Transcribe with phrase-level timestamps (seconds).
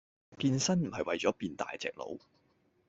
[0.39, 2.17] 健身唔係為左變大隻佬